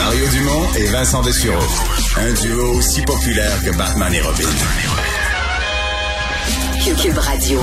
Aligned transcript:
Mario 0.00 0.26
Dumont 0.28 0.66
et 0.76 0.86
Vincent 0.86 1.20
Dessureau. 1.20 1.62
Un 2.16 2.32
duo 2.32 2.72
aussi 2.78 3.02
populaire 3.02 3.62
que 3.62 3.70
Batman 3.76 4.12
et 4.14 4.22
Robin. 4.22 4.48
Cube 6.96 7.18
Radio. 7.18 7.60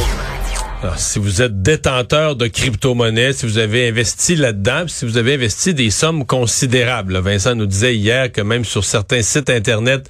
Alors, 0.83 0.99
si 0.99 1.17
vous 1.17 1.41
êtes 1.41 1.63
détenteur 1.63 2.35
de 2.35 2.45
crypto-monnaies, 2.45 3.33
si 3.33 3.47
vous 3.47 3.57
avez 3.57 3.87
investi 3.87 4.35
là-dedans, 4.35 4.83
si 4.87 5.05
vous 5.05 5.17
avez 5.17 5.33
investi 5.33 5.73
des 5.73 5.89
sommes 5.89 6.23
considérables, 6.23 7.17
Vincent 7.17 7.55
nous 7.55 7.65
disait 7.65 7.95
hier 7.95 8.31
que 8.31 8.41
même 8.41 8.63
sur 8.63 8.85
certains 8.85 9.23
sites 9.23 9.49
Internet 9.49 10.07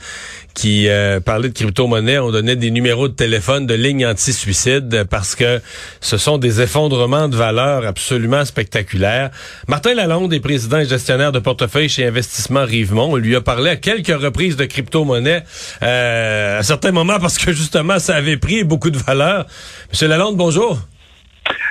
qui 0.53 0.89
euh, 0.89 1.21
parlaient 1.21 1.49
de 1.49 1.53
crypto-monnaies, 1.53 2.19
on 2.19 2.31
donnait 2.31 2.57
des 2.57 2.71
numéros 2.71 3.07
de 3.07 3.13
téléphone 3.13 3.65
de 3.65 3.75
lignes 3.75 4.05
anti-suicide 4.05 5.05
parce 5.09 5.35
que 5.35 5.61
ce 6.01 6.17
sont 6.17 6.37
des 6.37 6.61
effondrements 6.61 7.29
de 7.29 7.37
valeur 7.37 7.85
absolument 7.85 8.43
spectaculaires. 8.43 9.29
Martin 9.69 9.93
Lalonde 9.93 10.33
est 10.33 10.39
président 10.41 10.79
et 10.79 10.85
gestionnaire 10.85 11.31
de 11.31 11.39
portefeuille 11.39 11.87
chez 11.87 12.07
Investissement 12.07 12.65
Rivemont. 12.65 13.13
On 13.13 13.15
lui 13.17 13.35
a 13.37 13.41
parlé 13.41 13.69
à 13.69 13.75
quelques 13.77 14.19
reprises 14.19 14.57
de 14.57 14.65
crypto-monnaies 14.65 15.43
euh, 15.83 16.59
à 16.59 16.63
certains 16.63 16.91
moments 16.91 17.19
parce 17.19 17.37
que 17.37 17.53
justement, 17.53 17.99
ça 17.99 18.15
avait 18.15 18.37
pris 18.37 18.65
beaucoup 18.65 18.89
de 18.89 18.97
valeur. 18.97 19.45
Monsieur 19.91 20.07
Lalonde, 20.07 20.35
bonjour. 20.35 20.56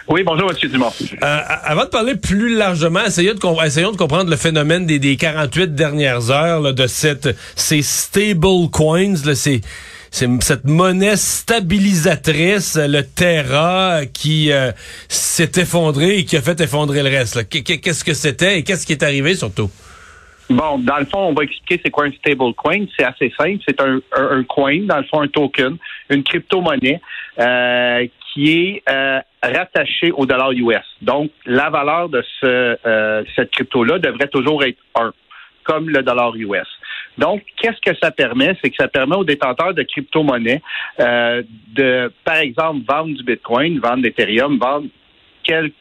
Oui, 0.09 0.23
bonjour, 0.23 0.51
M. 0.51 0.71
Dumont. 0.71 0.93
Euh, 1.23 1.41
avant 1.65 1.85
de 1.85 1.91
parler 1.91 2.15
plus 2.15 2.55
largement, 2.55 3.05
essayons 3.05 3.35
de, 3.35 3.67
essayons 3.67 3.91
de 3.91 3.97
comprendre 3.97 4.31
le 4.31 4.37
phénomène 4.37 4.87
des, 4.87 4.99
des 4.99 5.17
48 5.17 5.75
dernières 5.75 6.31
heures 6.31 6.61
là, 6.61 6.73
de 6.73 6.87
cette, 6.87 7.37
ces 7.57 7.83
stable 7.83 8.71
coins, 8.73 9.15
là, 9.25 9.35
c'est, 9.35 9.61
cette 10.13 10.65
monnaie 10.65 11.17
stabilisatrice, 11.17 12.79
le 12.81 13.03
Terra, 13.03 14.07
qui 14.07 14.53
euh, 14.53 14.71
s'est 15.09 15.53
effondré 15.57 16.19
et 16.19 16.25
qui 16.25 16.37
a 16.37 16.41
fait 16.41 16.61
effondrer 16.61 17.03
le 17.03 17.11
reste. 17.11 17.49
Qu'est-ce 17.49 18.05
que 18.05 18.15
c'était 18.15 18.61
et 18.61 18.63
qu'est-ce 18.63 18.87
qui 18.87 18.93
est 18.93 19.03
arrivé 19.03 19.35
surtout? 19.35 19.71
Bon, 20.49 20.79
dans 20.79 20.99
le 20.99 21.07
fond, 21.07 21.19
on 21.19 21.33
va 21.33 21.43
expliquer 21.43 21.81
c'est 21.85 21.91
quoi 21.91 22.05
un 22.05 22.13
stable 22.13 22.55
coin. 22.55 22.85
C'est 22.97 23.05
assez 23.05 23.33
simple. 23.37 23.59
C'est 23.67 23.81
un, 23.81 23.99
un, 24.17 24.45
coin, 24.45 24.79
dans 24.87 24.99
le 24.99 25.05
fond, 25.05 25.21
un 25.21 25.27
token, 25.27 25.77
une 26.09 26.23
crypto-monnaie 26.23 27.01
euh, 27.41 28.07
qui 28.37 28.51
est 28.51 28.83
euh, 28.91 29.19
rattaché 29.43 30.13
au 30.13 30.27
dollar 30.27 30.53
US. 30.53 30.85
Donc, 31.01 31.31
la 31.47 31.71
valeur 31.71 32.11
de 32.11 32.23
ce, 32.39 32.77
euh, 32.87 33.25
cette 33.35 33.51
crypto-là 33.51 33.99
devrait 33.99 34.29
toujours 34.29 34.63
être 34.63 34.77
1, 34.95 35.13
comme 35.65 35.89
le 35.89 36.03
dollar 36.03 36.37
US. 36.37 36.69
Donc, 37.17 37.43
qu'est-ce 37.57 37.81
que 37.81 37.97
ça 37.99 38.11
permet? 38.11 38.55
C'est 38.61 38.69
que 38.69 38.77
ça 38.79 38.89
permet 38.89 39.17
aux 39.17 39.25
détenteurs 39.25 39.73
de 39.73 39.83
crypto-monnaies 39.85 40.61
euh, 41.01 41.43
de, 41.75 42.13
par 42.25 42.37
exemple, 42.37 42.81
vendre 42.87 43.17
du 43.17 43.25
Bitcoin, 43.25 43.81
vendre 43.81 44.03
d'Ethereum, 44.03 44.59
vendre 44.59 44.89
quel 45.43 45.73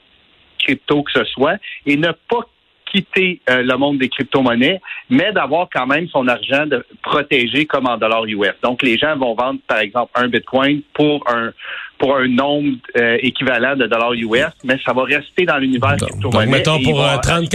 crypto 0.57 1.03
que 1.03 1.11
ce 1.11 1.25
soit, 1.25 1.57
et 1.85 1.97
ne 1.97 2.11
pas 2.29 2.47
quitter 2.85 3.41
euh, 3.49 3.63
le 3.63 3.75
monde 3.75 3.97
des 3.97 4.07
crypto-monnaies, 4.07 4.79
mais 5.09 5.33
d'avoir 5.33 5.67
quand 5.69 5.87
même 5.87 6.07
son 6.07 6.29
argent 6.29 6.65
de 6.65 6.85
protégé 7.03 7.65
comme 7.65 7.87
en 7.87 7.97
dollars 7.97 8.25
US. 8.25 8.53
Donc, 8.63 8.81
les 8.81 8.97
gens 8.97 9.17
vont 9.17 9.35
vendre, 9.35 9.59
par 9.67 9.79
exemple, 9.79 10.11
un 10.15 10.29
Bitcoin 10.29 10.81
pour 10.93 11.21
un 11.27 11.51
pour 11.97 12.15
un 12.15 12.27
nombre 12.27 12.77
euh, 12.97 13.17
équivalent 13.21 13.75
de 13.75 13.87
dollars 13.87 14.13
US, 14.13 14.51
mais 14.63 14.77
ça 14.85 14.93
va 14.93 15.03
rester 15.03 15.45
dans 15.45 15.57
l'univers 15.57 15.95
crypto-monnaie. 15.97 16.45
Donc, 16.45 16.55
mettons 16.55 16.81
pour 16.81 17.03
30, 17.21 17.49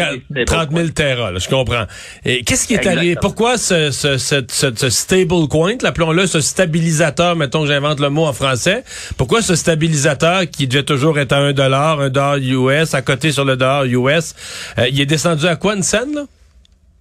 30 0.47 0.71
000 0.73 0.89
terras, 0.89 1.33
je 1.39 1.49
comprends. 1.49 1.85
Et 2.25 2.43
qu'est-ce 2.43 2.67
qui 2.67 2.75
est 2.75 2.87
arrivé? 2.87 3.17
Pourquoi 3.21 3.59
ce, 3.59 3.91
ce, 3.91 4.19
ce, 4.19 4.43
ce 4.49 4.91
stable 4.91 5.49
coin, 5.49 5.75
appelons-le 5.83 6.27
ce 6.27 6.41
stabilisateur, 6.41 7.37
mettons 7.37 7.63
que 7.63 7.69
j'invente 7.69 8.01
le 8.01 8.11
mot 8.11 8.27
en 8.27 8.33
français, 8.33 8.85
pourquoi 9.17 9.43
ce 9.43 9.55
stabilisateur 9.55 10.43
qui 10.51 10.67
devait 10.67 10.83
toujours 10.83 11.19
être 11.19 11.33
à 11.33 11.39
1 11.39 11.53
dollar, 11.53 12.01
1 12.01 12.11
dollar 12.11 12.37
US, 12.39 12.95
à 12.95 13.03
côté 13.03 13.33
sur 13.33 13.45
le 13.45 13.57
dollar 13.57 13.85
US, 13.85 14.35
euh, 14.79 14.89
il 14.89 15.01
est 15.01 15.07
descendu 15.07 15.47
à 15.47 15.57
quoi, 15.57 15.75
une 15.75 15.83
scène, 15.83 16.15
là? 16.15 16.23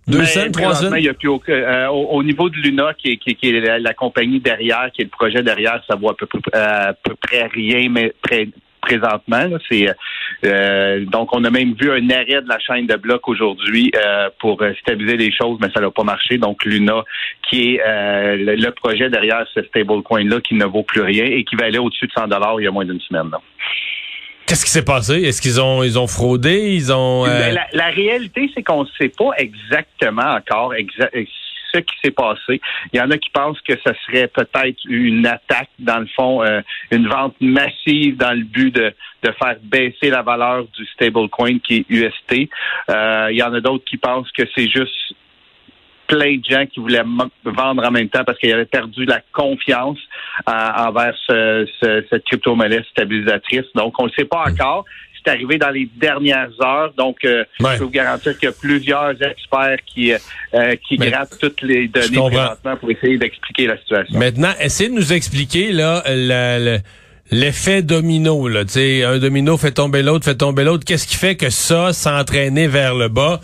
Deux 0.09 0.25
cents, 0.25 0.51
trois 0.51 0.75
cents? 0.75 0.95
Il 0.95 1.05
y 1.05 1.09
a 1.09 1.13
plus 1.13 1.27
aucun, 1.27 1.53
euh, 1.53 1.87
au, 1.87 2.23
niveau 2.23 2.49
de 2.49 2.55
Luna, 2.55 2.93
qui 2.97 3.11
est, 3.11 3.17
qui, 3.17 3.49
est 3.49 3.79
la, 3.79 3.93
compagnie 3.93 4.39
derrière, 4.39 4.89
qui 4.93 5.01
est 5.01 5.05
le 5.05 5.09
projet 5.09 5.43
derrière, 5.43 5.81
ça 5.87 5.95
vaut 5.95 6.09
à 6.09 6.15
peu, 6.15 6.27
à 6.53 6.93
peu 6.93 7.15
près 7.15 7.47
rien, 7.47 7.89
mais 7.89 8.13
présentement. 8.81 9.57
C'est 9.69 9.87
euh, 10.45 11.05
donc 11.05 11.35
on 11.35 11.43
a 11.43 11.49
même 11.49 11.73
vu 11.79 11.91
un 11.91 12.09
arrêt 12.09 12.41
de 12.41 12.47
la 12.47 12.59
chaîne 12.59 12.87
de 12.87 12.95
blocs 12.95 13.27
aujourd'hui 13.27 13.91
euh, 13.95 14.29
pour 14.39 14.63
stabiliser 14.81 15.17
les 15.17 15.31
choses, 15.31 15.59
mais 15.61 15.69
ça 15.73 15.79
n'a 15.79 15.91
pas 15.91 16.03
marché. 16.03 16.37
Donc 16.37 16.63
Luna, 16.65 17.03
qui 17.47 17.75
est 17.75 17.81
le, 17.85 18.69
projet 18.71 19.09
derrière 19.09 19.45
ce 19.53 19.61
stablecoin 19.63 20.23
là, 20.23 20.39
qui 20.41 20.55
ne 20.55 20.65
vaut 20.65 20.83
plus 20.83 21.01
rien 21.01 21.25
et 21.25 21.43
qui 21.43 21.55
valait 21.55 21.77
au-dessus 21.77 22.07
de 22.07 22.11
100 22.13 22.27
dollars 22.27 22.59
il 22.59 22.63
y 22.63 22.67
a 22.67 22.71
moins 22.71 22.85
d'une 22.85 23.01
semaine. 23.01 23.31
Qu'est-ce 24.49 24.65
qui 24.65 24.71
s'est 24.71 24.83
passé? 24.83 25.21
Est-ce 25.21 25.43
qu'ils 25.43 25.61
ont 25.61 25.83
ils 25.83 25.99
ont 25.99 26.07
fraudé? 26.07 26.73
Ils 26.73 26.91
ont 26.91 27.23
euh, 27.23 27.53
ben, 27.53 27.59
la, 27.71 27.89
réalité, 27.89 28.49
c'est 28.55 28.63
qu'on 28.63 28.83
ne 28.83 28.89
sait 28.97 29.09
pas 29.09 29.29
exactement 29.37 30.23
encore 30.23 30.73
ce 30.73 31.77
qui 31.77 31.95
s'est 32.03 32.09
passé. 32.09 32.59
Il 32.91 32.97
y 32.97 32.99
en 32.99 33.11
a 33.11 33.19
qui 33.19 33.29
pensent 33.29 33.61
que 33.61 33.73
ce 33.75 33.93
serait 34.07 34.27
peut-être 34.27 34.79
une 34.87 35.27
attaque, 35.27 35.69
dans 35.77 35.99
le 35.99 36.07
fond, 36.15 36.41
euh, 36.43 36.61
une 36.89 37.07
vente 37.07 37.35
massive 37.39 38.17
dans 38.17 38.35
le 38.35 38.43
but 38.43 38.73
de, 38.73 38.91
de 39.21 39.31
faire 39.33 39.57
baisser 39.61 40.09
la 40.09 40.23
valeur 40.23 40.65
du 40.75 40.83
stablecoin 40.95 41.59
qui 41.59 41.77
est 41.77 41.85
UST. 41.87 42.49
Euh, 42.89 43.27
il 43.29 43.37
y 43.37 43.43
en 43.43 43.53
a 43.53 43.61
d'autres 43.61 43.85
qui 43.85 43.97
pensent 43.97 44.31
que 44.31 44.43
c'est 44.55 44.67
juste 44.67 45.13
plein 46.09 46.37
de 46.37 46.43
gens 46.43 46.65
qui 46.65 46.79
voulaient 46.79 47.03
vendre 47.45 47.85
en 47.85 47.91
même 47.91 48.09
temps 48.09 48.23
parce 48.25 48.37
qu'ils 48.39 48.51
avaient 48.51 48.65
perdu 48.65 49.05
la 49.05 49.21
confiance 49.31 49.99
euh, 50.49 50.51
envers 50.51 51.15
cette 51.27 52.23
crypto-monnaie 52.25 52.83
stabilisatrice. 52.91 53.65
Donc, 53.75 53.93
on 53.99 54.07
ne 54.07 54.11
sait 54.11 54.25
pas 54.25 54.43
encore. 54.49 54.85
C'est 55.23 55.31
arrivé 55.31 55.57
dans 55.57 55.69
les 55.69 55.87
dernières 55.97 56.49
heures. 56.61 56.93
Donc, 56.97 57.17
euh, 57.23 57.43
je 57.59 57.65
peux 57.65 57.83
vous 57.83 57.89
garantir 57.89 58.37
qu'il 58.37 58.49
y 58.49 58.51
a 58.51 58.55
plusieurs 58.55 59.21
experts 59.21 59.77
qui, 59.85 60.13
euh, 60.13 60.75
qui 60.87 60.97
grattent 60.97 61.37
toutes 61.39 61.61
les 61.61 61.87
données 61.87 62.17
présentement 62.17 62.77
pour 62.77 62.89
essayer 62.89 63.17
d'expliquer 63.17 63.67
la 63.67 63.77
situation. 63.77 64.17
Maintenant, 64.17 64.53
essayez 64.59 64.89
de 64.89 64.95
nous 64.95 65.13
expliquer 65.13 65.71
là 65.71 66.03
l'effet 67.31 67.83
domino. 67.83 68.47
Là, 68.47 68.61
un 68.61 69.19
domino 69.19 69.57
fait 69.57 69.73
tomber 69.73 70.01
l'autre, 70.01 70.25
fait 70.25 70.35
tomber 70.35 70.63
l'autre. 70.63 70.85
Qu'est-ce 70.85 71.05
qui 71.05 71.17
fait 71.17 71.35
que 71.35 71.51
ça 71.51 71.93
s'entraîner 71.93 72.67
vers 72.67 72.95
le 72.95 73.09
bas? 73.09 73.41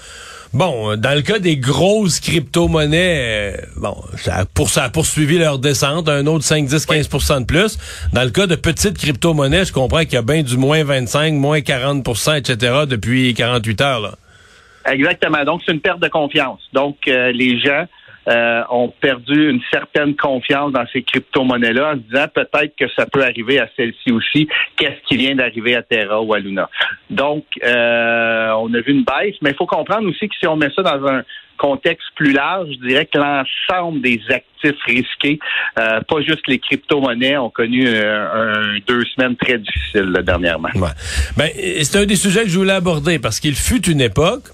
Bon, 0.53 0.95
dans 0.95 1.15
le 1.15 1.21
cas 1.21 1.39
des 1.39 1.57
grosses 1.57 2.19
crypto-monnaies, 2.19 3.53
euh, 3.53 3.57
bon, 3.75 3.95
ça, 4.17 4.45
pour, 4.53 4.69
ça 4.69 4.85
a 4.85 4.89
poursuivi 4.89 5.37
leur 5.37 5.59
descente, 5.59 6.07
un 6.07 6.25
autre 6.27 6.43
5, 6.43 6.65
10, 6.65 6.85
15% 6.87 7.41
de 7.41 7.45
plus. 7.45 7.77
Dans 8.13 8.23
le 8.23 8.29
cas 8.29 8.47
de 8.47 8.55
petites 8.55 8.97
crypto-monnaies, 8.97 9.65
je 9.65 9.73
comprends 9.73 10.01
qu'il 10.01 10.13
y 10.13 10.17
a 10.17 10.21
bien 10.21 10.43
du 10.43 10.57
moins 10.57 10.83
25, 10.83 11.33
moins 11.33 11.59
40% 11.59 12.37
etc. 12.37 12.83
depuis 12.87 13.33
48 13.33 13.81
heures. 13.81 14.01
Là. 14.01 14.11
Exactement. 14.85 15.43
Donc, 15.43 15.61
c'est 15.65 15.73
une 15.73 15.81
perte 15.81 15.99
de 15.99 16.07
confiance. 16.07 16.59
Donc, 16.73 16.97
euh, 17.07 17.31
les 17.31 17.59
gens 17.59 17.85
euh, 18.27 18.63
ont 18.69 18.91
perdu 18.99 19.49
une 19.49 19.61
certaine 19.71 20.15
confiance 20.15 20.71
dans 20.71 20.85
ces 20.91 21.03
crypto-monnaies-là 21.03 21.91
en 21.91 21.93
se 21.93 21.99
disant 21.99 22.25
peut-être 22.33 22.75
que 22.75 22.85
ça 22.95 23.05
peut 23.05 23.23
arriver 23.23 23.59
à 23.59 23.69
celle-ci 23.75 24.11
aussi. 24.11 24.47
Qu'est-ce 24.77 25.07
qui 25.07 25.17
vient 25.17 25.35
d'arriver 25.35 25.75
à 25.75 25.83
Terra 25.83 26.21
ou 26.21 26.33
à 26.33 26.39
Luna? 26.39 26.69
Donc, 27.09 27.45
euh, 27.63 28.51
on 28.57 28.73
a 28.73 28.81
vu 28.81 28.93
une 28.93 29.03
baisse, 29.03 29.35
mais 29.41 29.51
il 29.51 29.55
faut 29.55 29.67
comprendre 29.67 30.09
aussi 30.09 30.27
que 30.27 30.35
si 30.39 30.47
on 30.47 30.55
met 30.55 30.69
ça 30.75 30.81
dans 30.81 31.05
un 31.07 31.23
contexte 31.57 32.07
plus 32.15 32.33
large, 32.33 32.67
je 32.71 32.87
dirais 32.87 33.05
que 33.05 33.17
l'ensemble 33.17 34.01
des 34.01 34.19
actifs 34.29 34.81
risqués, 34.85 35.39
euh, 35.79 36.01
pas 36.01 36.21
juste 36.21 36.47
les 36.47 36.59
crypto-monnaies, 36.59 37.37
ont 37.37 37.49
connu 37.49 37.87
un, 37.87 38.77
deux 38.87 39.05
semaines 39.15 39.35
très 39.37 39.59
difficiles 39.59 40.11
dernièrement. 40.23 40.69
Ouais. 40.75 40.89
Ben, 41.37 41.49
c'est 41.83 41.97
un 41.97 42.05
des 42.05 42.15
sujets 42.17 42.43
que 42.43 42.49
je 42.49 42.57
voulais 42.57 42.73
aborder 42.73 43.19
parce 43.19 43.39
qu'il 43.39 43.55
fut 43.55 43.89
une 43.89 44.01
époque 44.01 44.45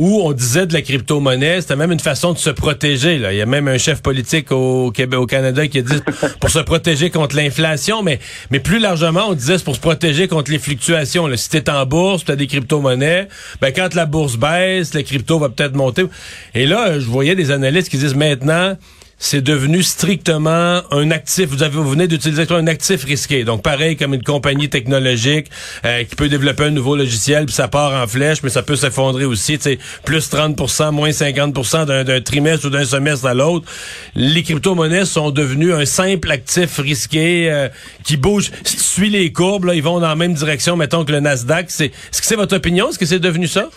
où 0.00 0.22
on 0.22 0.32
disait 0.32 0.66
de 0.66 0.72
la 0.72 0.80
crypto-monnaie, 0.80 1.60
c'était 1.60 1.76
même 1.76 1.92
une 1.92 2.00
façon 2.00 2.32
de 2.32 2.38
se 2.38 2.48
protéger. 2.48 3.18
Là. 3.18 3.34
Il 3.34 3.36
y 3.36 3.42
a 3.42 3.46
même 3.46 3.68
un 3.68 3.76
chef 3.76 4.00
politique 4.00 4.50
au 4.50 4.90
Québec, 4.92 5.20
au 5.20 5.26
Canada 5.26 5.68
qui 5.68 5.76
a 5.76 5.82
dit 5.82 6.00
pour 6.40 6.48
se 6.48 6.58
protéger 6.60 7.10
contre 7.10 7.36
l'inflation, 7.36 8.02
mais, 8.02 8.18
mais 8.50 8.60
plus 8.60 8.78
largement, 8.78 9.26
on 9.28 9.34
disait 9.34 9.58
c'est 9.58 9.64
pour 9.64 9.76
se 9.76 9.80
protéger 9.80 10.26
contre 10.26 10.50
les 10.50 10.58
fluctuations. 10.58 11.26
Là. 11.26 11.36
Si 11.36 11.50
t'es 11.50 11.68
en 11.68 11.84
bourse, 11.84 12.24
tu 12.24 12.32
as 12.32 12.36
des 12.36 12.46
crypto-monnaies, 12.46 13.28
ben 13.60 13.72
quand 13.76 13.94
la 13.94 14.06
bourse 14.06 14.38
baisse, 14.38 14.94
les 14.94 15.04
crypto 15.04 15.38
va 15.38 15.50
peut-être 15.50 15.74
monter. 15.74 16.06
Et 16.54 16.64
là, 16.64 16.98
je 16.98 17.04
voyais 17.04 17.34
des 17.34 17.50
analystes 17.50 17.90
qui 17.90 17.98
disent 17.98 18.16
maintenant, 18.16 18.78
c'est 19.22 19.42
devenu 19.42 19.82
strictement 19.82 20.80
un 20.90 21.10
actif. 21.10 21.50
Vous, 21.50 21.62
avez, 21.62 21.76
vous 21.76 21.90
venez 21.90 22.08
d'utiliser 22.08 22.50
un 22.50 22.66
actif 22.66 23.04
risqué. 23.04 23.44
Donc, 23.44 23.62
pareil 23.62 23.96
comme 23.96 24.14
une 24.14 24.22
compagnie 24.22 24.70
technologique 24.70 25.48
euh, 25.84 26.04
qui 26.04 26.16
peut 26.16 26.30
développer 26.30 26.64
un 26.64 26.70
nouveau 26.70 26.96
logiciel, 26.96 27.44
puis 27.44 27.54
ça 27.54 27.68
part 27.68 27.92
en 28.02 28.06
flèche, 28.08 28.42
mais 28.42 28.48
ça 28.48 28.62
peut 28.62 28.76
s'effondrer 28.76 29.26
aussi. 29.26 29.58
Tu 29.58 29.64
sais, 29.64 29.78
plus 30.06 30.30
30% 30.30 30.92
moins 30.92 31.10
50% 31.10 32.04
d'un 32.04 32.20
trimestre 32.22 32.66
ou 32.66 32.70
d'un 32.70 32.86
semestre 32.86 33.26
à 33.26 33.34
l'autre. 33.34 33.70
Les 34.14 34.42
crypto-monnaies 34.42 35.04
sont 35.04 35.30
devenues 35.30 35.74
un 35.74 35.84
simple 35.84 36.30
actif 36.32 36.78
risqué 36.78 37.52
euh, 37.52 37.68
qui 38.02 38.16
bouge. 38.16 38.50
Suis 38.64 39.10
les 39.10 39.32
courbes, 39.32 39.66
là, 39.66 39.74
ils 39.74 39.82
vont 39.82 40.00
dans 40.00 40.08
la 40.08 40.16
même 40.16 40.32
direction, 40.32 40.76
mettons, 40.76 41.04
que 41.04 41.12
le 41.12 41.20
Nasdaq. 41.20 41.66
C'est, 41.68 41.86
est-ce 41.86 42.22
que 42.22 42.26
c'est 42.26 42.36
votre 42.36 42.56
opinion? 42.56 42.88
Est-ce 42.88 42.98
que 42.98 43.06
c'est 43.06 43.20
devenu 43.20 43.46
ça? 43.46 43.68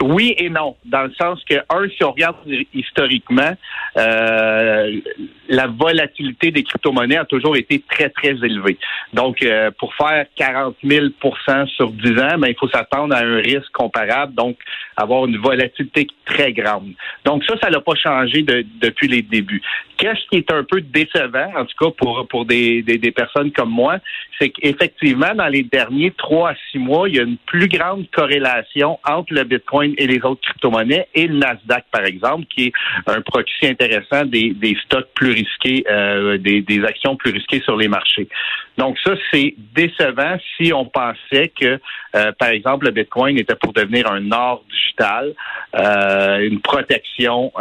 Oui 0.00 0.34
et 0.38 0.48
non, 0.48 0.76
dans 0.84 1.02
le 1.02 1.12
sens 1.14 1.42
que, 1.44 1.56
un, 1.70 1.88
si 1.88 2.04
on 2.04 2.12
regarde 2.12 2.36
historiquement, 2.72 3.52
euh, 3.96 5.00
la 5.48 5.66
volatilité 5.66 6.52
des 6.52 6.62
crypto-monnaies 6.62 7.16
a 7.16 7.24
toujours 7.24 7.56
été 7.56 7.82
très, 7.90 8.08
très 8.10 8.30
élevée. 8.30 8.78
Donc, 9.12 9.42
euh, 9.42 9.72
pour 9.76 9.92
faire 9.94 10.26
40 10.36 10.76
000% 10.84 11.66
sur 11.68 11.90
10 11.90 12.10
ans, 12.20 12.38
ben, 12.38 12.48
il 12.48 12.54
faut 12.54 12.68
s'attendre 12.68 13.14
à 13.14 13.20
un 13.20 13.36
risque 13.38 13.72
comparable, 13.72 14.34
donc 14.34 14.56
avoir 14.96 15.26
une 15.26 15.38
volatilité 15.38 16.06
très 16.24 16.52
grande. 16.52 16.92
Donc, 17.24 17.42
ça, 17.44 17.54
ça 17.60 17.70
n'a 17.70 17.80
pas 17.80 17.94
changé 17.96 18.42
depuis 18.42 19.08
les 19.08 19.22
débuts. 19.22 19.62
Qu'est-ce 19.96 20.28
qui 20.30 20.36
est 20.36 20.52
un 20.52 20.62
peu 20.62 20.80
décevant, 20.80 21.50
en 21.56 21.64
tout 21.64 21.84
cas 21.84 21.90
pour, 21.96 22.26
pour 22.28 22.44
des, 22.44 22.82
des, 22.82 22.98
des 22.98 23.10
personnes 23.10 23.50
comme 23.50 23.70
moi, 23.70 23.98
c'est 24.38 24.50
qu'effectivement, 24.50 25.34
dans 25.34 25.48
les 25.48 25.64
derniers 25.64 26.12
trois 26.12 26.50
à 26.50 26.54
six 26.70 26.78
mois, 26.78 27.08
il 27.08 27.16
y 27.16 27.18
a 27.18 27.22
une 27.22 27.38
plus 27.38 27.68
grande 27.68 28.08
corrélation 28.10 29.00
entre 29.04 29.32
le 29.32 29.44
Bitcoin 29.44 29.87
et 29.96 30.06
les 30.06 30.20
autres 30.22 30.40
crypto-monnaies 30.42 31.08
et 31.14 31.26
le 31.26 31.38
Nasdaq, 31.38 31.84
par 31.90 32.04
exemple, 32.04 32.44
qui 32.54 32.66
est 32.66 32.72
un 33.06 33.20
proxy 33.20 33.66
intéressant 33.66 34.24
des, 34.24 34.52
des 34.54 34.76
stocks 34.84 35.08
plus 35.14 35.32
risqués, 35.32 35.84
euh, 35.90 36.38
des, 36.38 36.62
des 36.62 36.84
actions 36.84 37.16
plus 37.16 37.32
risquées 37.32 37.60
sur 37.62 37.76
les 37.76 37.88
marchés. 37.88 38.28
Donc 38.76 38.96
ça, 39.04 39.12
c'est 39.32 39.54
décevant 39.74 40.36
si 40.56 40.72
on 40.72 40.84
pensait 40.86 41.52
que, 41.58 41.80
euh, 42.16 42.32
par 42.38 42.48
exemple, 42.48 42.86
le 42.86 42.92
Bitcoin 42.92 43.38
était 43.38 43.56
pour 43.56 43.72
devenir 43.72 44.10
un 44.10 44.30
or 44.30 44.64
digital, 44.70 45.34
euh, 45.76 46.38
une 46.38 46.60
protection. 46.60 47.52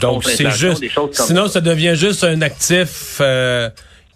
Donc 0.00 0.24
c'est 0.24 0.50
juste. 0.50 0.84
sinon, 1.12 1.48
ça. 1.48 1.60
devient 1.60 1.94
juste 1.94 2.24
un 2.24 2.42
actif. 2.42 3.20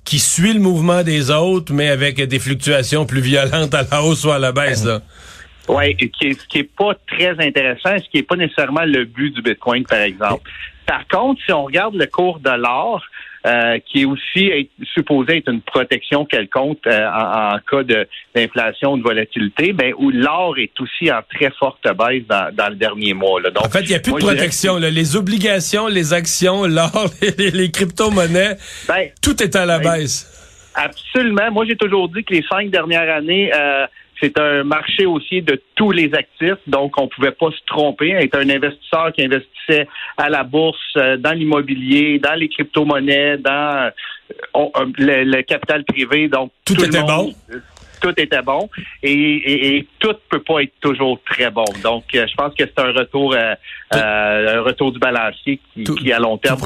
qui 0.04 0.18
suit 0.18 0.52
le 0.52 0.58
mouvement 0.58 1.04
des 1.04 1.30
autres, 1.30 1.72
mais 1.72 1.88
avec 1.88 2.20
des 2.20 2.40
fluctuations 2.40 3.06
plus 3.06 3.20
violentes 3.20 3.72
à 3.72 3.84
la 3.88 4.02
hausse 4.02 4.24
ou 4.24 4.32
à 4.32 4.38
la 4.40 4.50
baisse. 4.50 4.84
Là. 4.84 5.00
Oui, 5.68 5.96
ce 6.00 6.46
qui 6.48 6.58
est 6.58 6.76
pas 6.76 6.94
très 7.06 7.38
intéressant, 7.38 7.96
ce 7.98 8.08
qui 8.10 8.18
est 8.18 8.22
pas 8.22 8.36
nécessairement 8.36 8.84
le 8.84 9.04
but 9.04 9.30
du 9.30 9.42
Bitcoin, 9.42 9.84
par 9.84 10.00
exemple. 10.00 10.50
Par 10.86 11.06
contre, 11.06 11.40
si 11.44 11.52
on 11.52 11.64
regarde 11.64 11.94
le 11.94 12.06
cours 12.06 12.40
de 12.40 12.50
l'or, 12.50 13.02
euh, 13.44 13.80
qui 13.84 14.02
est 14.02 14.04
aussi 14.04 14.70
supposé 14.94 15.38
être 15.38 15.50
une 15.50 15.62
protection 15.62 16.24
quelconque 16.24 16.86
euh, 16.86 17.08
en, 17.08 17.58
cas 17.68 17.82
d'inflation, 18.34 18.96
de, 18.96 19.02
de 19.02 19.08
volatilité, 19.08 19.72
ben, 19.72 19.92
où 19.98 20.10
l'or 20.10 20.56
est 20.58 20.80
aussi 20.80 21.10
en 21.10 21.22
très 21.28 21.50
forte 21.50 21.82
baisse 21.82 22.22
dans, 22.28 22.54
dans 22.54 22.68
le 22.68 22.76
dernier 22.76 23.14
mois. 23.14 23.40
Là. 23.40 23.50
Donc, 23.50 23.66
en 23.66 23.68
fait, 23.68 23.80
il 23.80 23.88
n'y 23.88 23.94
a 23.96 23.98
plus 23.98 24.12
de 24.12 24.18
protection. 24.18 24.76
Les 24.76 25.16
obligations, 25.16 25.88
les 25.88 26.12
actions, 26.12 26.66
l'or, 26.66 27.10
les, 27.38 27.70
crypto-monnaies, 27.72 28.56
ben, 28.86 29.08
tout 29.20 29.42
est 29.42 29.56
à 29.56 29.66
la 29.66 29.80
ben, 29.80 29.98
baisse. 29.98 30.70
Absolument. 30.76 31.50
Moi, 31.50 31.64
j'ai 31.66 31.76
toujours 31.76 32.08
dit 32.10 32.22
que 32.22 32.34
les 32.34 32.44
cinq 32.48 32.70
dernières 32.70 33.12
années, 33.12 33.52
euh, 33.52 33.86
c'est 34.22 34.38
un 34.38 34.62
marché 34.62 35.04
aussi 35.04 35.42
de 35.42 35.60
tous 35.74 35.90
les 35.90 36.14
actifs, 36.14 36.58
donc 36.66 36.98
on 36.98 37.08
pouvait 37.08 37.32
pas 37.32 37.50
se 37.50 37.64
tromper. 37.66 38.10
Être 38.10 38.38
un 38.38 38.48
investisseur 38.48 39.12
qui 39.12 39.24
investissait 39.24 39.88
à 40.16 40.28
la 40.28 40.44
bourse, 40.44 40.78
euh, 40.96 41.16
dans 41.16 41.32
l'immobilier, 41.32 42.18
dans 42.18 42.34
les 42.34 42.48
crypto-monnaies, 42.48 43.38
dans 43.38 43.90
euh, 44.56 44.86
le, 44.98 45.42
capital 45.42 45.84
privé, 45.84 46.28
donc 46.28 46.52
tout, 46.64 46.74
était 46.84 47.02
bon 47.02 47.32
tout 48.02 48.12
était 48.16 48.42
bon 48.42 48.68
et, 49.02 49.12
et, 49.12 49.76
et, 49.76 49.86
tout 50.00 50.14
peut 50.28 50.42
pas 50.42 50.62
être 50.62 50.72
toujours 50.80 51.20
très 51.24 51.50
bon. 51.50 51.64
Donc, 51.82 52.04
euh, 52.14 52.26
je 52.28 52.34
pense 52.34 52.52
que 52.54 52.64
c'est 52.64 52.78
un 52.78 52.92
retour, 52.92 53.34
euh, 53.34 53.54
euh, 53.94 54.58
un 54.58 54.62
retour 54.62 54.90
du 54.90 54.98
balancier 54.98 55.60
qui, 55.74 55.84
qui 55.84 56.12
à 56.12 56.18
long 56.18 56.36
terme. 56.38 56.58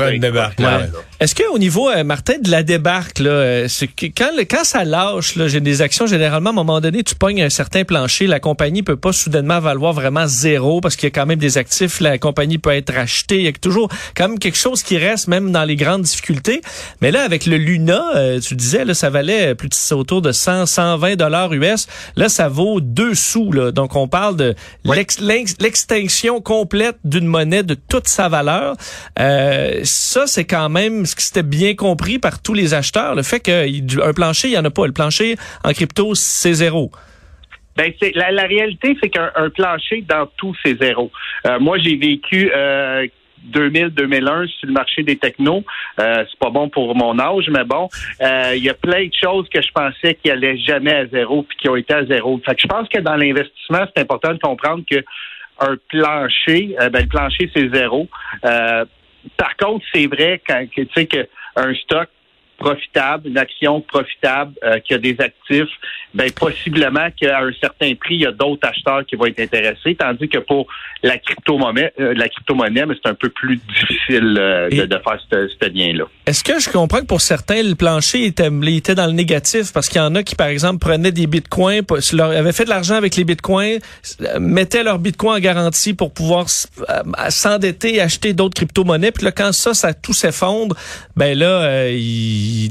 Est-ce 1.20 1.34
qu'au 1.34 1.58
niveau, 1.58 1.90
Martin, 2.04 2.38
de 2.42 2.50
la 2.50 2.62
débarque, 2.62 3.18
là, 3.18 3.66
que 3.68 4.06
quand, 4.06 4.30
quand 4.48 4.64
ça 4.64 4.84
lâche, 4.84 5.36
là, 5.36 5.48
j'ai 5.48 5.60
des 5.60 5.82
actions, 5.82 6.06
généralement, 6.06 6.50
à 6.50 6.52
un 6.52 6.56
moment 6.56 6.80
donné, 6.80 7.02
tu 7.02 7.14
pognes 7.14 7.42
un 7.42 7.50
certain 7.50 7.84
plancher, 7.84 8.26
la 8.26 8.40
compagnie 8.40 8.82
peut 8.82 8.96
pas 8.96 9.12
soudainement 9.12 9.60
valoir 9.60 9.92
vraiment 9.92 10.26
zéro 10.26 10.80
parce 10.80 10.96
qu'il 10.96 11.06
y 11.06 11.12
a 11.12 11.14
quand 11.14 11.26
même 11.26 11.38
des 11.38 11.58
actifs, 11.58 12.00
la 12.00 12.16
compagnie 12.16 12.56
peut 12.56 12.70
être 12.70 12.94
rachetée, 12.94 13.36
il 13.36 13.42
y 13.44 13.48
a 13.48 13.52
toujours 13.52 13.90
quand 14.16 14.28
même 14.28 14.38
quelque 14.38 14.58
chose 14.58 14.82
qui 14.82 14.96
reste, 14.96 15.28
même 15.28 15.52
dans 15.52 15.64
les 15.64 15.76
grandes 15.76 16.02
difficultés. 16.02 16.62
Mais 17.02 17.10
là, 17.10 17.22
avec 17.22 17.44
le 17.44 17.58
Luna, 17.58 18.02
tu 18.40 18.54
disais, 18.54 18.86
là, 18.86 18.94
ça 18.94 19.10
valait 19.10 19.54
plus 19.54 19.68
de, 19.68 19.94
autour 19.94 20.22
de 20.22 20.32
100, 20.32 20.64
120 20.66 21.16
US. 21.52 21.86
Là, 22.16 22.28
ça 22.28 22.48
vaut 22.48 22.80
deux 22.80 23.14
sous. 23.14 23.52
Là. 23.52 23.72
Donc, 23.72 23.96
on 23.96 24.08
parle 24.08 24.36
de 24.36 24.54
l'extinction 24.84 26.40
complète 26.40 26.96
d'une 27.04 27.26
monnaie 27.26 27.62
de 27.62 27.74
toute 27.74 28.08
sa 28.08 28.28
valeur. 28.28 28.76
Euh, 29.18 29.80
ça, 29.84 30.26
c'est 30.26 30.44
quand 30.44 30.68
même 30.68 31.06
ce 31.06 31.16
qui 31.16 31.24
s'était 31.24 31.42
bien 31.42 31.74
compris 31.74 32.18
par 32.18 32.42
tous 32.42 32.54
les 32.54 32.74
acheteurs. 32.74 33.14
Le 33.14 33.22
fait 33.22 33.40
qu'un 33.40 34.12
plancher, 34.14 34.48
il 34.48 34.52
n'y 34.52 34.58
en 34.58 34.64
a 34.64 34.70
pas. 34.70 34.86
Le 34.86 34.92
plancher 34.92 35.36
en 35.64 35.72
crypto, 35.72 36.14
c'est 36.14 36.54
zéro. 36.54 36.90
Ben, 37.76 37.92
c'est 38.00 38.12
la, 38.14 38.42
réalité, 38.44 38.96
c'est 39.02 39.10
qu'un 39.10 39.30
plancher 39.54 40.02
dans 40.08 40.26
tout, 40.38 40.54
c'est 40.64 40.80
zéro. 40.80 41.10
Euh, 41.46 41.58
moi, 41.60 41.76
j'ai 41.78 41.96
vécu 41.96 42.50
euh, 42.54 43.06
2000-2001 43.52 44.48
sur 44.48 44.66
le 44.66 44.72
marché 44.72 45.02
des 45.02 45.16
technos. 45.16 45.64
Euh, 45.98 46.24
c'est 46.28 46.38
pas 46.38 46.50
bon 46.50 46.68
pour 46.68 46.94
mon 46.94 47.18
âge, 47.18 47.48
mais 47.50 47.64
bon, 47.64 47.88
euh, 48.20 48.52
il 48.56 48.64
y 48.64 48.70
a 48.70 48.74
plein 48.74 49.06
de 49.06 49.14
choses 49.14 49.48
que 49.48 49.60
je 49.60 49.70
pensais 49.72 50.14
qui 50.14 50.30
allaient 50.30 50.58
jamais 50.58 50.94
à 50.94 51.06
zéro 51.06 51.42
puis 51.42 51.56
qui 51.58 51.68
ont 51.68 51.76
été 51.76 51.94
à 51.94 52.04
zéro. 52.04 52.40
Fait 52.44 52.54
que 52.54 52.62
je 52.62 52.66
pense 52.66 52.88
que 52.88 53.00
dans 53.00 53.16
l'investissement, 53.16 53.86
c'est 53.94 54.02
important 54.02 54.32
de 54.32 54.38
comprendre 54.38 54.84
que 54.90 55.02
un 55.58 55.76
plancher, 55.88 56.76
euh, 56.80 56.90
ben, 56.90 57.02
le 57.02 57.08
plancher, 57.08 57.50
c'est 57.54 57.72
zéro. 57.72 58.08
par 58.42 59.56
contre, 59.58 59.84
c'est 59.92 60.06
vrai 60.06 60.40
quand 60.46 60.64
tu 60.70 60.86
sais 60.94 61.06
qu'un 61.06 61.74
stock 61.82 62.08
profitable, 62.58 63.28
une 63.28 63.38
action 63.38 63.80
profitable 63.80 64.52
qui 64.84 64.94
a 64.94 64.98
des 64.98 65.16
actifs, 65.18 65.68
ben 66.16 66.30
possiblement 66.32 67.08
qu'à 67.20 67.40
un 67.40 67.52
certain 67.60 67.94
prix, 67.94 68.14
il 68.14 68.20
y 68.22 68.26
a 68.26 68.32
d'autres 68.32 68.66
acheteurs 68.66 69.04
qui 69.04 69.16
vont 69.16 69.26
être 69.26 69.40
intéressés, 69.40 69.94
tandis 69.94 70.28
que 70.28 70.38
pour 70.38 70.66
la 71.02 71.18
crypto-monnaie, 71.18 71.92
euh, 72.00 72.14
la 72.14 72.28
crypto-monnaie, 72.28 72.84
c'est 73.02 73.10
un 73.10 73.14
peu 73.14 73.28
plus 73.28 73.60
difficile 73.68 74.36
euh, 74.38 74.70
de, 74.70 74.86
de, 74.86 74.98
faire 74.98 75.18
ce, 75.30 75.68
lien-là. 75.68 76.04
Est-ce 76.26 76.42
que 76.42 76.58
je 76.58 76.70
comprends 76.70 77.00
que 77.00 77.06
pour 77.06 77.20
certains, 77.20 77.62
le 77.62 77.74
plancher 77.74 78.24
était, 78.24 78.50
était 78.66 78.94
dans 78.94 79.06
le 79.06 79.12
négatif? 79.12 79.72
Parce 79.72 79.88
qu'il 79.88 80.00
y 80.00 80.04
en 80.04 80.14
a 80.14 80.22
qui, 80.22 80.34
par 80.34 80.46
exemple, 80.46 80.78
prenaient 80.78 81.12
des 81.12 81.26
bitcoins, 81.26 81.82
avaient 82.18 82.52
fait 82.52 82.64
de 82.64 82.70
l'argent 82.70 82.94
avec 82.94 83.16
les 83.16 83.24
bitcoins, 83.24 83.78
mettaient 84.40 84.82
leurs 84.82 84.98
bitcoins 84.98 85.36
en 85.36 85.40
garantie 85.40 85.92
pour 85.92 86.12
pouvoir 86.12 86.46
euh, 86.88 87.02
s'endetter 87.28 87.96
et 87.96 88.00
acheter 88.00 88.32
d'autres 88.32 88.54
crypto-monnaies. 88.54 89.12
Puis 89.12 89.24
là, 89.24 89.32
quand 89.32 89.52
ça, 89.52 89.74
ça 89.74 89.92
tout 89.92 90.14
s'effondre, 90.14 90.76
ben 91.16 91.38
là, 91.38 91.88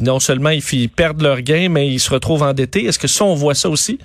non 0.01 0.19
seulement 0.19 0.49
ils 0.49 0.89
perdent 0.89 1.21
leur 1.21 1.41
gain, 1.41 1.69
mais 1.69 1.87
ils 1.87 1.99
se 1.99 2.11
retrouvent 2.11 2.43
endettés. 2.43 2.85
Est-ce 2.85 2.99
que 2.99 3.07
ça, 3.07 3.25
on 3.25 3.35
voit 3.35 3.55
ça 3.55 3.69
aussi? 3.69 3.99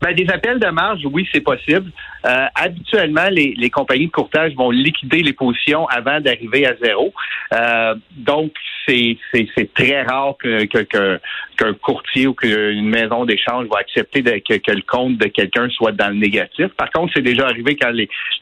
Ben, 0.00 0.14
des 0.14 0.28
appels 0.30 0.60
de 0.60 0.68
marge, 0.68 1.00
oui, 1.04 1.28
c'est 1.32 1.40
possible. 1.40 1.90
Euh, 2.24 2.46
habituellement, 2.54 3.28
les, 3.30 3.54
les, 3.56 3.70
compagnies 3.70 4.06
de 4.06 4.12
courtage 4.12 4.54
vont 4.54 4.70
liquider 4.70 5.22
les 5.22 5.32
positions 5.32 5.86
avant 5.88 6.20
d'arriver 6.20 6.66
à 6.66 6.74
zéro. 6.82 7.12
Euh, 7.52 7.94
donc, 8.12 8.52
c'est 8.88 9.74
très 9.74 10.02
rare 10.02 10.36
qu'un 10.42 10.66
que, 10.66 11.20
qu'un 11.56 11.74
courtier 11.74 12.26
ou 12.26 12.34
qu'une 12.34 12.88
maison 12.88 13.24
d'échange 13.24 13.66
va 13.68 13.78
accepter 13.80 14.22
que, 14.22 14.54
que, 14.54 14.70
le 14.72 14.82
compte 14.82 15.18
de 15.18 15.26
quelqu'un 15.26 15.68
soit 15.70 15.92
dans 15.92 16.08
le 16.08 16.16
négatif. 16.16 16.68
Par 16.76 16.90
contre, 16.90 17.12
c'est 17.14 17.22
déjà 17.22 17.46
arrivé 17.46 17.76
quand 17.76 17.92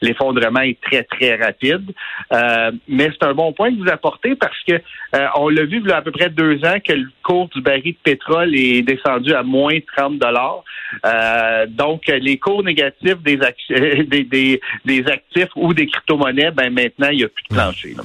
l'effondrement 0.01 0.61
est 0.61 0.79
très, 0.81 1.03
très 1.03 1.35
rapide. 1.35 1.91
Euh, 2.33 2.71
mais 2.87 3.09
c'est 3.11 3.27
un 3.27 3.33
bon 3.33 3.53
point 3.53 3.71
que 3.71 3.77
vous 3.77 3.89
apportez 3.89 4.35
parce 4.35 4.57
que 4.67 4.73
euh, 4.73 5.27
on 5.35 5.49
l'a 5.49 5.65
vu 5.65 5.81
il 5.83 5.89
y 5.89 5.91
a 5.91 5.97
à 5.97 6.01
peu 6.01 6.11
près 6.11 6.29
deux 6.29 6.63
ans 6.65 6.77
que 6.85 6.93
le 6.93 7.07
cours 7.23 7.49
du 7.49 7.61
baril 7.61 7.93
de 7.93 7.97
pétrole 8.03 8.55
est 8.55 8.81
descendu 8.81 9.33
à 9.33 9.43
moins 9.43 9.77
30 9.95 10.19
dollars. 10.19 10.63
Euh, 11.05 11.65
donc, 11.67 12.07
les 12.07 12.37
cours 12.37 12.63
négatifs 12.63 13.21
des 13.23 13.39
actions 13.41 13.75
des, 13.75 15.05
actifs 15.07 15.49
ou 15.55 15.73
des 15.73 15.87
crypto-monnaies, 15.87 16.51
ben 16.51 16.71
maintenant, 16.71 17.09
il 17.09 17.17
n'y 17.17 17.23
a 17.23 17.27
plus 17.27 17.43
de 17.49 17.55
plancher. 17.55 17.95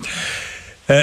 Euh, 0.90 1.02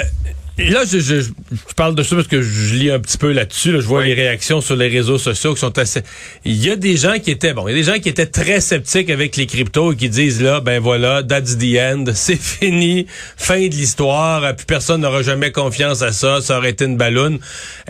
là, 0.68 0.84
je, 0.84 0.98
je, 0.98 1.20
je, 1.20 1.74
parle 1.76 1.94
de 1.94 2.02
ça 2.02 2.16
parce 2.16 2.28
que 2.28 2.42
je 2.42 2.74
lis 2.74 2.90
un 2.90 3.00
petit 3.00 3.18
peu 3.18 3.32
là-dessus. 3.32 3.70
je 3.72 3.86
vois 3.86 4.04
les 4.04 4.14
réactions 4.14 4.60
sur 4.60 4.76
les 4.76 4.88
réseaux 4.88 5.18
sociaux 5.18 5.54
qui 5.54 5.60
sont 5.60 5.78
assez. 5.78 6.02
Il 6.44 6.62
y 6.62 6.70
a 6.70 6.76
des 6.76 6.96
gens 6.96 7.18
qui 7.18 7.30
étaient 7.30 7.54
bon, 7.54 7.66
il 7.68 7.72
y 7.72 7.74
a 7.74 7.78
des 7.78 7.92
gens 7.92 7.98
qui 7.98 8.08
étaient 8.08 8.26
très 8.26 8.60
sceptiques 8.60 9.10
avec 9.10 9.36
les 9.36 9.46
cryptos 9.46 9.92
et 9.92 9.96
qui 9.96 10.08
disent 10.08 10.42
là, 10.42 10.60
ben 10.60 10.80
voilà, 10.80 11.22
that's 11.22 11.56
the 11.56 11.76
end, 11.78 12.04
c'est 12.14 12.40
fini, 12.40 13.06
fin 13.36 13.60
de 13.66 13.74
l'histoire, 13.74 14.54
puis 14.56 14.66
personne 14.66 15.00
n'aura 15.00 15.22
jamais 15.22 15.52
confiance 15.52 16.02
à 16.02 16.12
ça, 16.12 16.40
ça 16.40 16.58
aurait 16.58 16.70
été 16.70 16.84
une 16.84 16.96
balloune. 16.96 17.38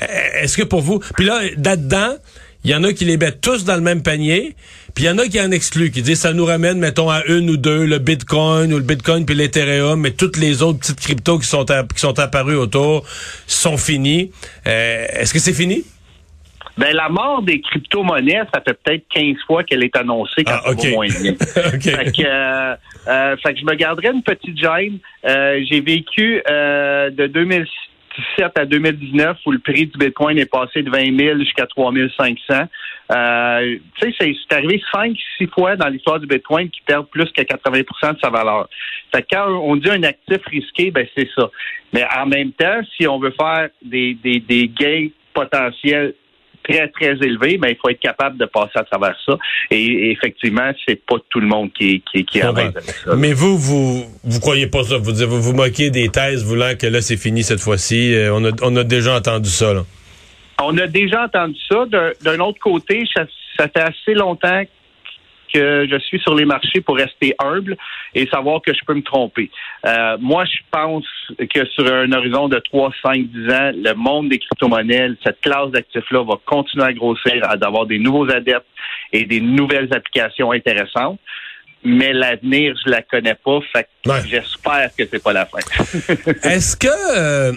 Euh, 0.03 0.07
est-ce 0.43 0.57
que 0.57 0.63
pour 0.63 0.83
vous, 0.83 1.01
puis 1.17 1.27
là, 1.27 1.41
là-dedans, 1.57 2.17
il 2.65 2.71
y 2.71 2.75
en 2.75 2.85
a 2.85 2.93
qui 2.93 3.05
les 3.05 3.17
mettent 3.17 3.41
tous 3.41 3.65
dans 3.65 3.75
le 3.75 3.81
même 3.81 4.03
panier, 4.03 4.55
puis 4.95 5.05
il 5.05 5.07
y 5.07 5.11
en 5.11 5.19
a 5.19 5.27
qui 5.27 5.41
en 5.41 5.51
excluent, 5.51 5.91
qui 5.91 6.03
disent 6.03 6.21
ça 6.21 6.33
nous 6.33 6.45
ramène, 6.45 6.79
mettons, 6.79 7.11
à 7.11 7.23
une 7.27 7.51
ou 7.51 7.57
deux, 7.57 7.85
le 7.85 7.99
Bitcoin 7.99 8.73
ou 8.73 8.77
le 8.77 8.85
Bitcoin 8.85 9.25
puis 9.27 9.35
l'Ethereum, 9.35 10.01
mais 10.01 10.13
toutes 10.13 10.37
les 10.37 10.63
autres 10.63 10.79
petites 10.81 11.01
cryptos 11.01 11.39
qui 11.39 11.47
sont, 11.47 11.65
qui 11.65 12.01
sont 12.01 12.19
apparues 12.19 12.57
autour 12.57 13.05
sont 13.47 13.77
finis. 13.77 14.31
Euh, 14.67 15.07
est-ce 15.13 15.33
que 15.33 15.39
c'est 15.39 15.53
fini? 15.53 15.85
Ben, 16.79 16.95
la 16.95 17.09
mort 17.09 17.43
des 17.43 17.61
crypto-monnaies, 17.61 18.43
ça 18.55 18.63
fait 18.67 18.79
peut-être 18.83 19.05
15 19.15 19.37
fois 19.47 19.65
qu'elle 19.65 19.85
est 19.85 19.95
annoncée 19.97 20.45
quand 20.45 20.61
ah, 20.65 20.73
moins 20.91 21.09
bien. 21.09 21.35
fait, 21.39 21.79
que, 21.79 22.23
euh, 22.25 22.75
euh, 23.09 23.37
fait 23.37 23.55
que 23.55 23.61
je 23.61 23.65
me 23.65 23.75
garderais 23.75 24.13
une 24.13 24.23
petite 24.23 24.59
gêne. 24.59 24.99
J'ai 25.25 25.81
vécu 25.81 26.43
de 26.47 27.27
2006 27.27 27.69
2017 28.39 28.59
à 28.59 28.65
2019 28.67 29.39
où 29.47 29.53
le 29.53 29.59
prix 29.59 29.87
du 29.87 29.99
Bitcoin 29.99 30.39
est 30.39 30.51
passé 30.51 30.83
de 30.83 30.91
20 30.91 31.17
000 31.17 31.39
jusqu'à 31.39 31.67
3 31.67 31.93
500. 32.17 32.69
Euh, 33.11 33.77
tu 34.01 34.13
sais, 34.13 34.35
c'est 34.49 34.55
arrivé 34.57 34.81
cinq, 34.93 35.17
six 35.37 35.49
fois 35.49 35.77
dans 35.77 35.89
l'histoire 35.89 36.21
du 36.21 36.27
Bitcoin 36.27 36.71
qui 36.71 36.81
perd 36.87 37.07
plus 37.09 37.31
que 37.33 37.43
80 37.43 37.81
de 38.13 38.19
sa 38.23 38.31
valeur. 38.31 38.69
Fait 39.15 39.23
que 39.23 39.27
quand 39.33 39.49
on 39.49 39.77
dit 39.77 39.91
un 39.91 40.03
actif 40.05 40.39
risqué, 40.47 40.91
ben 40.91 41.07
c'est 41.17 41.29
ça. 41.37 41.51
Mais 41.93 42.05
en 42.17 42.27
même 42.27 42.53
temps, 42.53 42.81
si 42.97 43.09
on 43.09 43.19
veut 43.19 43.35
faire 43.39 43.69
des, 43.83 44.15
des, 44.23 44.39
des 44.41 44.69
gains 44.69 45.09
potentiels 45.35 46.15
très, 46.63 46.89
très 46.89 47.13
élevé, 47.27 47.59
mais 47.61 47.73
il 47.73 47.77
faut 47.81 47.89
être 47.89 48.01
capable 48.01 48.39
de 48.39 48.45
passer 48.47 48.77
à 48.77 48.85
travers 48.85 49.17
ça. 49.27 49.37
Et, 49.71 50.11
effectivement, 50.11 50.71
c'est 50.87 51.01
pas 51.05 51.17
tout 51.31 51.41
le 51.41 51.47
monde 51.47 51.73
qui, 51.73 52.03
qui, 52.13 52.25
qui 52.25 52.39
est 52.39 52.43
avec 52.43 52.79
ça. 52.81 53.17
Mais 53.17 53.33
vous, 53.33 53.59
vous, 53.59 54.05
vous 54.25 54.41
croyez 54.41 54.67
pas 54.67 54.85
ça? 54.85 54.99
Vous, 54.99 55.15
vous 55.15 55.43
vous 55.43 55.53
moquez 55.53 55.91
des 55.91 56.09
thèses 56.09 56.45
voulant 56.45 56.75
que 56.79 56.87
là, 56.87 57.01
c'est 57.01 57.17
fini 57.17 57.43
cette 57.43 57.61
fois-ci. 57.61 58.15
Euh, 58.15 58.35
on 58.35 58.45
a, 58.45 58.51
on 58.63 58.77
a 58.77 58.85
déjà 58.85 59.17
entendu 59.17 59.49
ça, 59.49 59.75
là. 59.75 59.85
On 60.63 60.77
a 60.79 60.87
déjà 60.87 61.25
entendu 61.25 61.59
ça. 61.71 61.85
D'un 62.23 62.39
autre 62.41 62.59
côté, 62.61 63.05
ça, 63.15 63.25
ça 63.57 63.69
fait 63.69 63.83
assez 63.83 64.15
longtemps 64.15 64.63
que 65.53 65.87
je 65.91 65.99
suis 65.99 66.21
sur 66.21 66.35
les 66.35 66.45
marchés 66.45 66.81
pour 66.81 66.97
rester 66.97 67.35
humble 67.39 67.77
et 68.15 68.27
savoir 68.29 68.63
que 68.63 68.73
je 68.73 68.81
peux 68.87 68.95
me 68.95 69.03
tromper. 69.03 69.51
Euh, 69.87 70.17
moi, 70.21 70.45
je 70.45 70.59
pense 70.71 71.05
que 71.39 71.67
sur 71.67 71.87
un 71.93 72.13
horizon 72.13 72.49
de 72.49 72.59
3, 72.59 72.93
5, 73.03 73.27
10 73.27 73.53
ans, 73.53 73.71
le 73.75 73.95
monde 73.95 74.29
des 74.29 74.39
crypto-monnaies, 74.39 75.11
cette 75.25 75.41
classe 75.41 75.71
d'actifs-là 75.71 76.23
va 76.25 76.35
continuer 76.45 76.85
à 76.85 76.93
grossir, 76.93 77.43
à 77.43 77.57
avoir 77.65 77.87
des 77.87 77.99
nouveaux 77.99 78.31
adeptes 78.31 78.67
et 79.13 79.25
des 79.25 79.41
nouvelles 79.41 79.93
applications 79.93 80.53
intéressantes. 80.53 81.19
Mais 81.83 82.13
l'avenir, 82.13 82.75
je 82.85 82.91
la 82.91 83.01
connais 83.03 83.35
pas. 83.35 83.59
Fait 83.73 83.89
j'espère 84.27 84.91
que 84.97 85.05
c'est 85.11 85.23
pas 85.23 85.33
la 85.33 85.47
fin. 85.47 85.59
Est-ce 86.45 86.77
que 86.77 86.89
euh, 87.17 87.53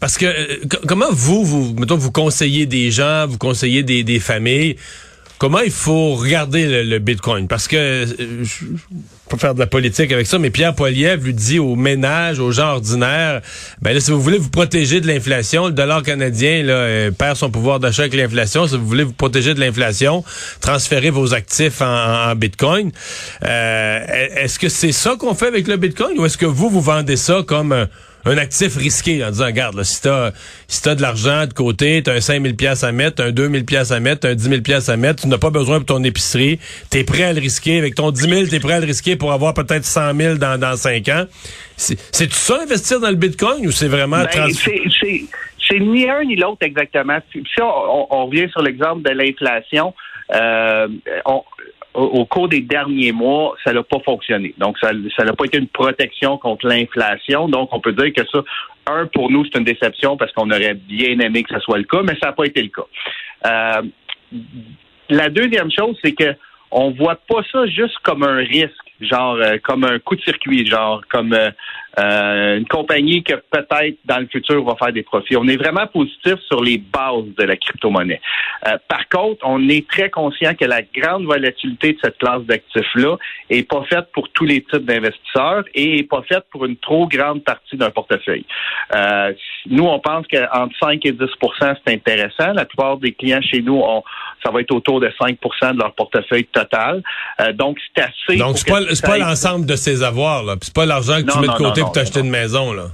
parce 0.00 0.18
que 0.18 0.26
euh, 0.26 0.56
comment 0.86 1.10
vous, 1.10 1.44
vous, 1.44 1.74
mettons, 1.74 1.96
vous 1.96 2.12
conseillez 2.12 2.66
des 2.66 2.90
gens, 2.90 3.26
vous 3.26 3.38
conseillez 3.38 3.82
des, 3.82 4.04
des 4.04 4.20
familles 4.20 4.76
comment 5.42 5.58
il 5.58 5.72
faut 5.72 6.14
regarder 6.14 6.84
le, 6.84 6.98
Bitcoin? 7.00 7.48
Parce 7.48 7.66
que 7.66 7.76
euh, 7.76 8.06
je 8.44 8.64
peux 9.28 9.36
faire 9.36 9.54
de 9.54 9.58
la 9.58 9.66
politique 9.66 10.12
avec 10.12 10.28
ça, 10.28 10.38
mais 10.38 10.50
Pierre 10.50 10.72
Poilievre 10.72 11.24
lui 11.24 11.34
dit 11.34 11.58
aux 11.58 11.74
ménages, 11.74 12.38
aux 12.38 12.52
gens 12.52 12.74
ordinaires, 12.74 13.40
ben 13.80 13.92
là, 13.92 13.98
si 13.98 14.12
vous 14.12 14.20
voulez 14.20 14.38
vous 14.38 14.50
protéger 14.50 15.00
de 15.00 15.08
l'inflation, 15.08 15.66
le 15.66 15.72
dollar 15.72 16.04
canadien 16.04 16.62
là, 16.62 16.74
euh, 16.74 17.10
perd 17.10 17.36
son 17.36 17.50
pouvoir 17.50 17.80
d'achat 17.80 18.02
avec 18.02 18.14
l'inflation. 18.14 18.68
Si 18.68 18.76
vous 18.76 18.86
voulez 18.86 19.02
vous 19.02 19.14
protéger 19.14 19.52
de 19.52 19.58
l'inflation, 19.58 20.22
transférez 20.60 21.10
vos 21.10 21.34
actifs 21.34 21.80
en, 21.80 22.36
Bitcoin. 22.36 22.92
Euh, 23.42 23.98
est-ce 24.36 24.60
que 24.60 24.68
c'est 24.68 24.92
ça 24.92 25.16
qu'on 25.18 25.34
fait 25.34 25.48
avec 25.48 25.66
le 25.66 25.76
Bitcoin 25.76 26.20
ou 26.20 26.24
est-ce 26.24 26.38
que 26.38 26.46
vous, 26.46 26.70
vous 26.70 26.80
vendez 26.80 27.16
ça 27.16 27.42
comme 27.44 27.88
actif 28.24 28.76
risqué 28.76 29.24
en 29.24 29.30
disant, 29.30 29.46
regarde, 29.46 29.76
là, 29.76 29.84
si 29.84 30.02
t'as 30.02 30.30
si 30.68 30.88
as 30.88 30.94
de 30.94 31.02
l'argent 31.02 31.46
de 31.46 31.52
côté, 31.52 32.02
t'as 32.02 32.14
un 32.14 32.20
5000 32.20 32.56
pièces 32.56 32.84
à 32.84 32.92
mettre, 32.92 33.22
un 33.22 33.30
2000 33.30 33.64
pièces 33.64 33.90
à 33.90 34.00
mettre, 34.00 34.28
un 34.28 34.34
10 34.34 34.48
000 34.48 34.62
pièces 34.62 34.88
à 34.88 34.96
mettre, 34.96 35.22
tu 35.22 35.28
n'as 35.28 35.38
pas 35.38 35.50
besoin 35.50 35.78
pour 35.78 35.86
ton 35.86 36.04
épicerie, 36.04 36.58
t'es 36.90 37.04
prêt 37.04 37.24
à 37.24 37.32
le 37.32 37.40
risquer. 37.40 37.78
Avec 37.78 37.94
ton 37.94 38.10
10 38.10 38.20
000, 38.20 38.46
t'es 38.46 38.60
prêt 38.60 38.74
à 38.74 38.80
le 38.80 38.86
risquer 38.86 39.16
pour 39.16 39.32
avoir 39.32 39.54
peut-être 39.54 39.84
100 39.84 40.14
000 40.14 40.34
dans, 40.36 40.58
dans 40.58 40.76
5 40.76 41.08
ans. 41.08 41.24
C'est 41.76 42.26
tout 42.26 42.34
ça 42.34 42.60
investir 42.62 43.00
dans 43.00 43.10
le 43.10 43.16
Bitcoin 43.16 43.66
ou 43.66 43.72
c'est 43.72 43.88
vraiment... 43.88 44.22
Ben, 44.22 44.48
c'est 45.68 45.78
ni 45.78 46.08
un 46.08 46.24
ni 46.24 46.36
l'autre 46.36 46.62
exactement. 46.62 47.18
Si 47.32 47.42
on, 47.60 48.06
on, 48.10 48.26
revient 48.26 48.48
sur 48.50 48.62
l'exemple 48.62 49.02
de 49.02 49.10
l'inflation, 49.10 49.94
euh, 50.34 50.88
on, 51.24 51.42
au, 51.94 52.24
cours 52.24 52.48
des 52.48 52.60
derniers 52.60 53.12
mois, 53.12 53.54
ça 53.64 53.72
n'a 53.72 53.82
pas 53.82 53.98
fonctionné. 54.00 54.54
Donc, 54.58 54.78
ça 54.78 54.92
n'a 54.92 55.32
pas 55.32 55.44
été 55.44 55.58
une 55.58 55.68
protection 55.68 56.38
contre 56.38 56.66
l'inflation. 56.66 57.48
Donc, 57.48 57.68
on 57.72 57.80
peut 57.80 57.92
dire 57.92 58.12
que 58.14 58.22
ça, 58.30 58.42
un, 58.86 59.06
pour 59.06 59.30
nous, 59.30 59.44
c'est 59.44 59.58
une 59.58 59.64
déception 59.64 60.16
parce 60.16 60.32
qu'on 60.32 60.50
aurait 60.50 60.74
bien 60.74 61.18
aimé 61.20 61.42
que 61.42 61.54
ce 61.54 61.60
soit 61.60 61.78
le 61.78 61.84
cas, 61.84 62.02
mais 62.02 62.14
ça 62.20 62.28
n'a 62.28 62.32
pas 62.32 62.44
été 62.44 62.62
le 62.62 62.68
cas. 62.68 62.86
Euh, 63.46 63.82
la 65.10 65.28
deuxième 65.28 65.70
chose, 65.70 65.96
c'est 66.02 66.12
que 66.12 66.34
on 66.70 66.90
voit 66.92 67.16
pas 67.16 67.42
ça 67.52 67.66
juste 67.66 67.98
comme 68.02 68.22
un 68.22 68.36
risque, 68.36 68.91
genre 69.02 69.34
euh, 69.34 69.58
comme 69.62 69.84
un 69.84 69.98
coup 69.98 70.16
de 70.16 70.22
circuit, 70.22 70.66
genre 70.66 71.02
comme 71.10 71.32
euh, 71.32 71.50
euh, 71.98 72.56
une 72.56 72.66
compagnie 72.66 73.22
que 73.22 73.34
peut-être 73.34 73.98
dans 74.06 74.18
le 74.18 74.26
futur 74.26 74.64
va 74.64 74.76
faire 74.76 74.92
des 74.94 75.02
profits. 75.02 75.36
On 75.36 75.46
est 75.46 75.58
vraiment 75.58 75.86
positif 75.86 76.36
sur 76.46 76.62
les 76.62 76.78
bases 76.78 77.34
de 77.36 77.44
la 77.44 77.56
crypto-monnaie. 77.56 78.20
Euh, 78.66 78.78
par 78.88 79.06
contre, 79.10 79.40
on 79.44 79.68
est 79.68 79.86
très 79.86 80.08
conscient 80.08 80.54
que 80.54 80.64
la 80.64 80.80
grande 80.80 81.24
volatilité 81.24 81.92
de 81.92 81.98
cette 82.02 82.16
classe 82.16 82.42
d'actifs-là 82.44 83.16
est 83.50 83.68
pas 83.68 83.82
faite 83.90 84.06
pour 84.14 84.30
tous 84.30 84.46
les 84.46 84.62
types 84.62 84.86
d'investisseurs 84.86 85.64
et 85.74 85.98
est 85.98 86.08
pas 86.08 86.22
faite 86.22 86.44
pour 86.50 86.64
une 86.64 86.76
trop 86.76 87.06
grande 87.06 87.44
partie 87.44 87.76
d'un 87.76 87.90
portefeuille. 87.90 88.46
Euh, 88.94 89.34
nous, 89.66 89.84
on 89.84 90.00
pense 90.00 90.26
qu'entre 90.28 90.74
5 90.80 91.04
et 91.04 91.12
10% 91.12 91.28
c'est 91.60 91.92
intéressant. 91.92 92.54
La 92.54 92.64
plupart 92.64 92.96
des 92.96 93.12
clients 93.12 93.42
chez 93.42 93.60
nous, 93.60 93.76
ont, 93.76 94.02
ça 94.42 94.50
va 94.50 94.60
être 94.60 94.72
autour 94.72 94.98
de 95.00 95.08
5% 95.08 95.74
de 95.74 95.78
leur 95.78 95.94
portefeuille 95.94 96.46
total. 96.46 97.02
donc, 97.52 97.78
c'est 97.94 98.02
assez. 98.02 98.38
Donc, 98.38 98.56
c'est 98.56 98.70
pas, 98.70 98.80
pas 99.00 99.18
l'ensemble 99.18 99.64
de 99.66 99.76
ces 99.76 100.02
avoirs, 100.02 100.42
là. 100.42 100.56
C'est 100.60 100.74
pas 100.74 100.84
l'argent 100.84 101.16
que 101.22 101.30
tu 101.32 101.38
mets 101.38 101.46
de 101.46 101.52
côté 101.52 101.80
pour 101.80 101.92
t'acheter 101.92 102.20
une 102.20 102.30
maison, 102.30 102.72
là. 102.72 102.88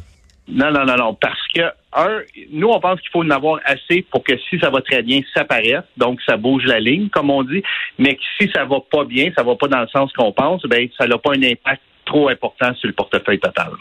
Non, 0.50 0.70
non, 0.70 0.84
non, 0.86 0.96
non. 0.96 1.14
Parce 1.14 1.46
que, 1.54 1.60
un, 1.92 2.20
nous, 2.52 2.68
on 2.68 2.80
pense 2.80 3.00
qu'il 3.00 3.10
faut 3.10 3.22
en 3.22 3.30
avoir 3.30 3.60
assez 3.64 4.02
pour 4.10 4.24
que 4.24 4.32
si 4.48 4.58
ça 4.58 4.70
va 4.70 4.80
très 4.80 5.02
bien, 5.02 5.20
ça 5.34 5.44
paraisse. 5.44 5.84
Donc, 5.96 6.20
ça 6.26 6.36
bouge 6.36 6.64
la 6.64 6.80
ligne, 6.80 7.08
comme 7.10 7.30
on 7.30 7.42
dit. 7.42 7.62
Mais 7.98 8.14
que 8.14 8.22
si 8.40 8.50
ça 8.54 8.64
va 8.64 8.78
pas 8.90 9.04
bien, 9.04 9.30
ça 9.36 9.42
va 9.42 9.56
pas 9.56 9.68
dans 9.68 9.80
le 9.80 9.88
sens 9.88 10.10
qu'on 10.12 10.32
pense, 10.32 10.62
ben, 10.62 10.88
ça 10.96 11.06
n'a 11.06 11.18
pas 11.18 11.32
un 11.32 11.42
impact 11.42 11.82
trop 12.06 12.30
important 12.30 12.74
sur 12.76 12.88
le 12.88 12.94
portefeuille 12.94 13.40
total. 13.40 13.72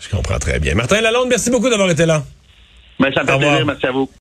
Je 0.00 0.08
comprends 0.08 0.38
très 0.38 0.58
bien. 0.58 0.74
Martin 0.74 1.00
Lalonde, 1.00 1.28
merci 1.28 1.50
beaucoup 1.50 1.70
d'avoir 1.70 1.90
été 1.90 2.04
là. 2.04 2.22
Ben, 2.98 3.12
ça 3.14 3.22
me 3.22 3.28
fait 3.28 3.38
plaisir. 3.38 3.66
Merci 3.66 3.86
à 3.86 3.92
vous. 3.92 4.10